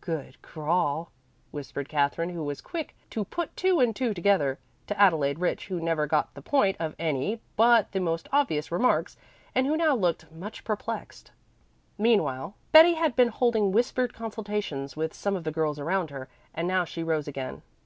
"Good 0.00 0.40
crawl," 0.40 1.12
whispered 1.50 1.86
Katherine, 1.86 2.30
who 2.30 2.42
was 2.42 2.62
quick 2.62 2.96
to 3.10 3.26
put 3.26 3.54
two 3.58 3.78
and 3.78 3.94
two 3.94 4.14
together, 4.14 4.58
to 4.86 4.98
Adelaide 4.98 5.38
Rich, 5.38 5.66
who 5.66 5.80
never 5.82 6.06
got 6.06 6.32
the 6.32 6.40
point 6.40 6.78
of 6.80 6.96
any 6.98 7.42
but 7.56 7.92
the 7.92 8.00
most 8.00 8.26
obvious 8.32 8.72
remarks, 8.72 9.18
and 9.54 9.66
who 9.66 9.76
now 9.76 9.94
looked 9.94 10.32
much 10.32 10.64
perplexed. 10.64 11.30
Meanwhile 11.98 12.54
Betty 12.72 12.94
had 12.94 13.14
been 13.14 13.28
holding 13.28 13.70
whispered 13.70 14.14
consultations 14.14 14.96
with 14.96 15.12
some 15.12 15.36
of 15.36 15.44
the 15.44 15.52
girls 15.52 15.78
around 15.78 16.08
her, 16.08 16.30
and 16.54 16.66
now 16.66 16.86
she 16.86 17.02
rose 17.02 17.28
again. 17.28 17.60